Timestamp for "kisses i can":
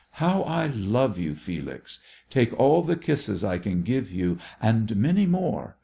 2.95-3.83